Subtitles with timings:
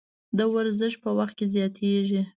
[0.37, 2.21] د ورزش په وخت کې زیاتیږي.